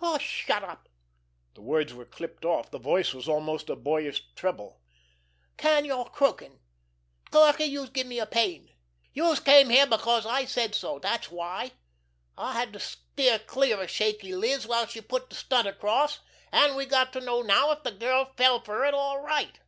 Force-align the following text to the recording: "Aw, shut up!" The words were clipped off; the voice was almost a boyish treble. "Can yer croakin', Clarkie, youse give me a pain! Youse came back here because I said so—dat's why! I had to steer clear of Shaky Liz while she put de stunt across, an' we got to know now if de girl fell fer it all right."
"Aw, 0.00 0.18
shut 0.18 0.62
up!" 0.62 0.88
The 1.54 1.60
words 1.62 1.92
were 1.92 2.04
clipped 2.04 2.44
off; 2.44 2.70
the 2.70 2.78
voice 2.78 3.12
was 3.12 3.28
almost 3.28 3.68
a 3.68 3.74
boyish 3.74 4.22
treble. 4.36 4.80
"Can 5.56 5.84
yer 5.84 6.04
croakin', 6.04 6.60
Clarkie, 7.32 7.64
youse 7.68 7.90
give 7.90 8.06
me 8.06 8.20
a 8.20 8.26
pain! 8.26 8.70
Youse 9.12 9.40
came 9.40 9.66
back 9.66 9.74
here 9.76 9.86
because 9.88 10.26
I 10.26 10.44
said 10.44 10.76
so—dat's 10.76 11.32
why! 11.32 11.72
I 12.38 12.52
had 12.52 12.72
to 12.74 12.78
steer 12.78 13.40
clear 13.40 13.82
of 13.82 13.90
Shaky 13.90 14.32
Liz 14.32 14.64
while 14.64 14.86
she 14.86 15.00
put 15.00 15.28
de 15.28 15.34
stunt 15.34 15.66
across, 15.66 16.20
an' 16.52 16.76
we 16.76 16.86
got 16.86 17.12
to 17.14 17.20
know 17.20 17.42
now 17.42 17.72
if 17.72 17.82
de 17.82 17.90
girl 17.90 18.26
fell 18.36 18.60
fer 18.60 18.84
it 18.84 18.94
all 18.94 19.18
right." 19.20 19.58